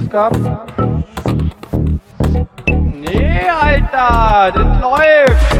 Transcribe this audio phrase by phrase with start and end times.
[0.00, 0.58] Ausgaben?
[2.66, 5.59] Nee, Alter, das läuft.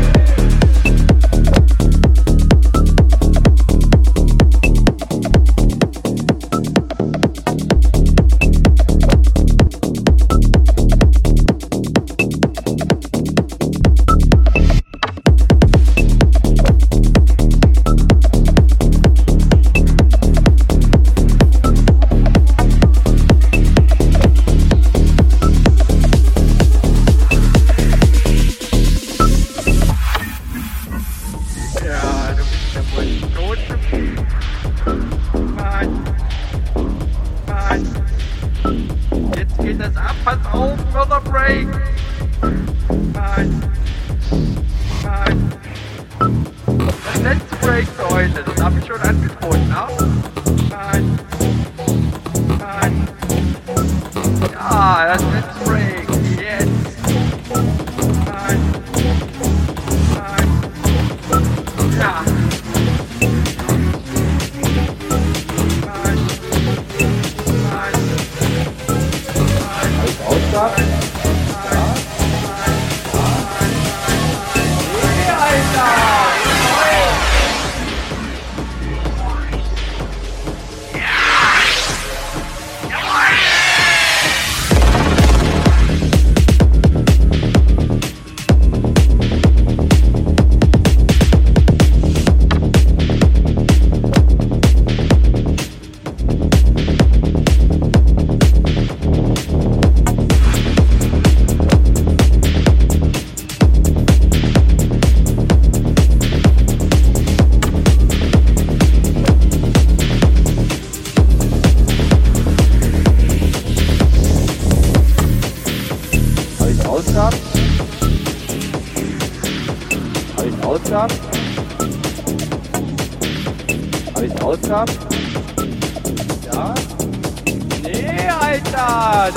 [128.80, 129.34] God,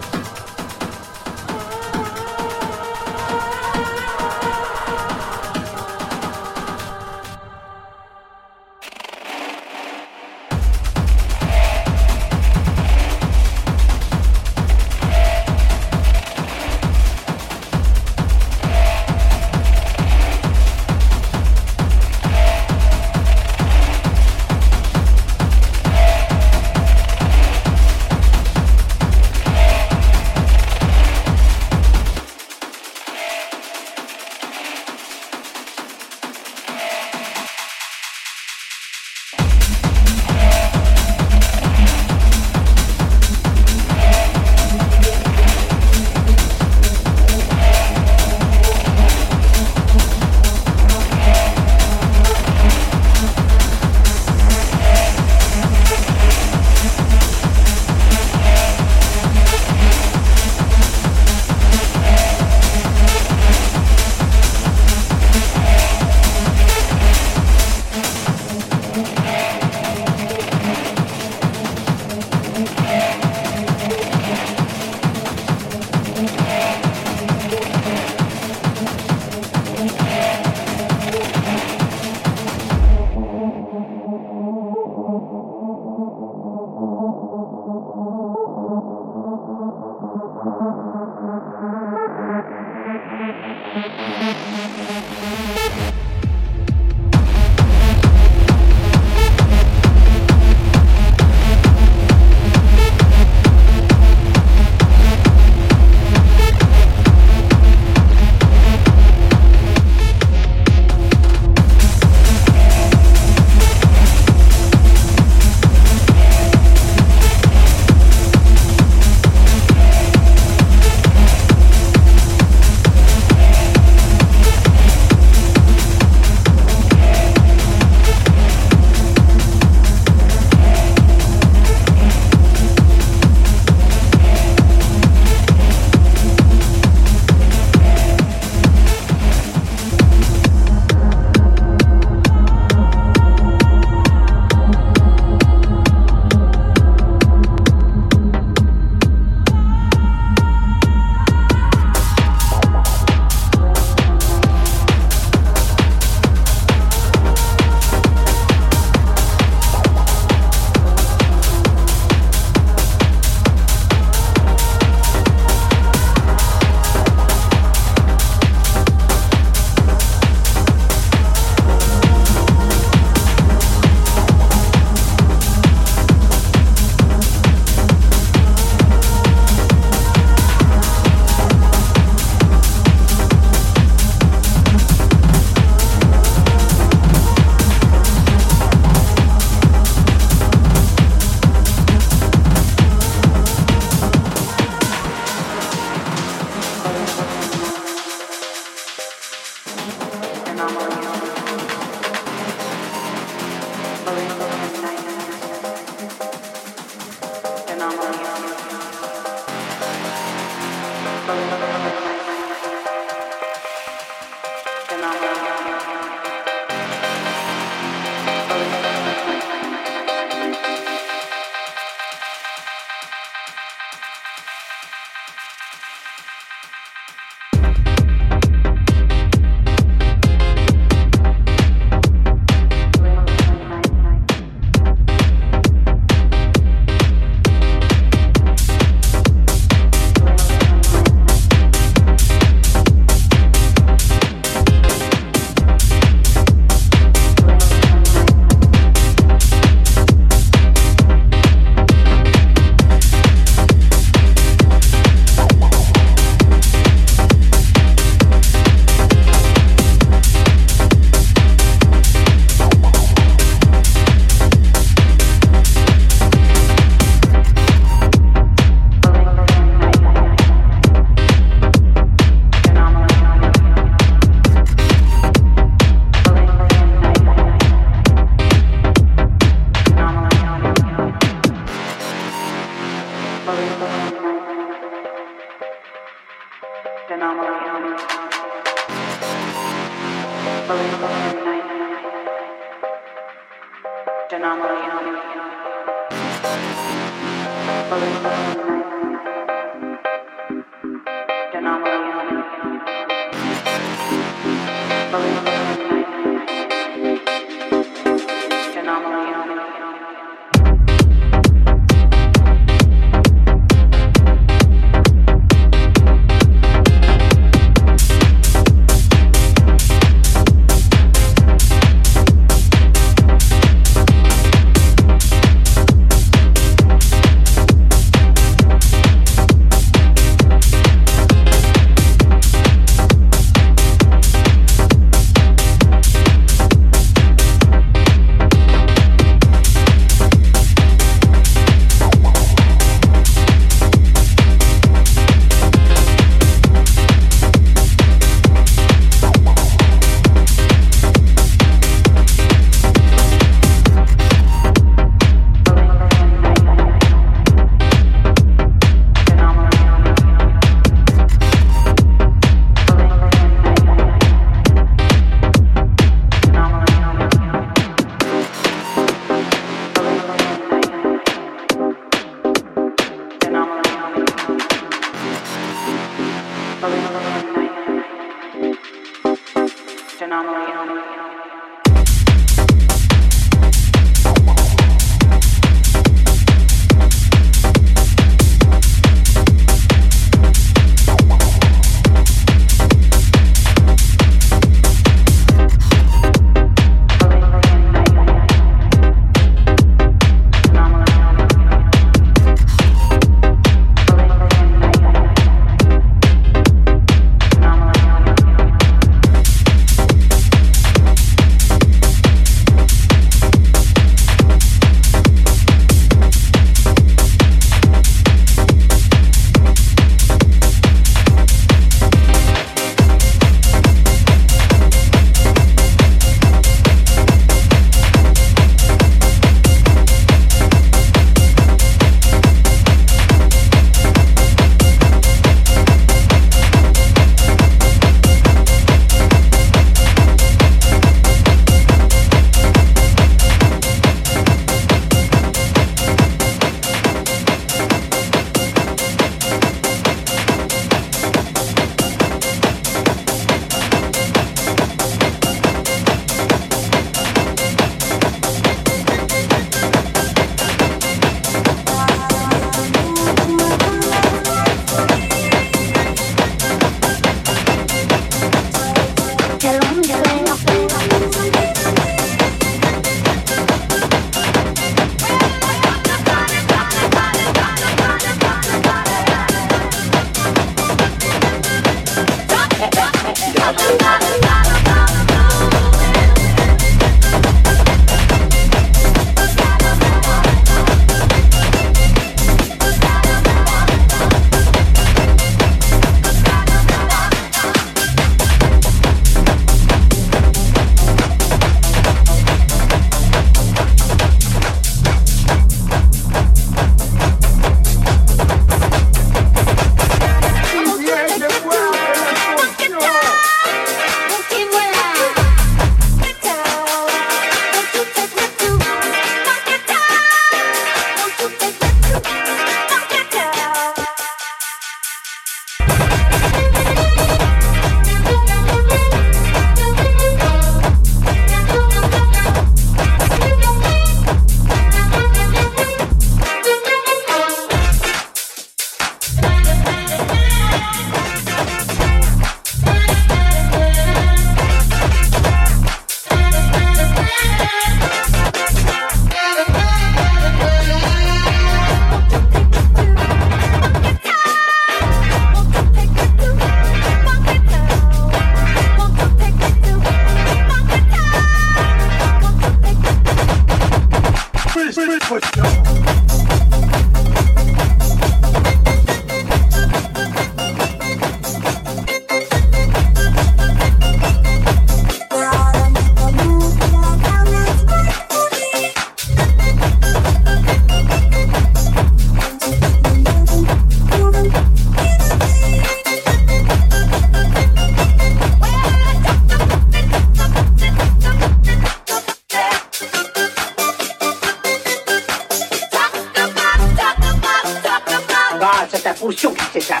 [599.26, 600.00] 呼秀这下。